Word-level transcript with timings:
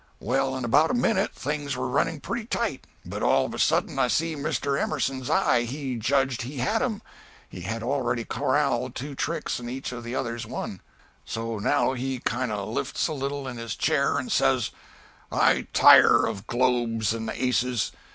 Well, 0.19 0.55
in 0.57 0.65
about 0.65 0.89
a 0.89 0.95
minute, 0.95 1.31
things 1.35 1.77
were 1.77 1.87
running 1.87 2.21
pretty 2.21 2.47
tight, 2.47 2.87
but 3.05 3.21
all 3.21 3.45
of 3.45 3.53
a 3.53 3.59
sudden 3.59 3.99
I 3.99 4.07
see 4.07 4.33
by 4.33 4.41
Mr. 4.49 4.81
Emerson's 4.81 5.29
eye 5.29 5.61
he 5.61 5.95
judged 5.95 6.41
he 6.41 6.57
had 6.57 6.81
'em. 6.81 7.03
He 7.47 7.61
had 7.61 7.83
already 7.83 8.25
corralled 8.25 8.95
two 8.95 9.13
tricks 9.13 9.59
and 9.59 9.69
each 9.69 9.91
of 9.91 10.03
the 10.03 10.15
others 10.15 10.47
one. 10.47 10.81
So 11.23 11.59
now 11.59 11.93
he 11.93 12.17
kind 12.17 12.51
of 12.51 12.69
lifts 12.69 13.07
a 13.07 13.13
little 13.13 13.47
in 13.47 13.57
his 13.57 13.75
chair 13.75 14.17
and 14.17 14.31
says 14.31 14.71
"'I 15.31 15.67
tire 15.71 16.25
of 16.25 16.47
globes 16.47 17.13
and 17.13 17.29
aces! 17.29 17.91